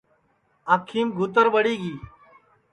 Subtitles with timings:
[0.73, 1.93] آنکھیم گُھتر ٻڑی گی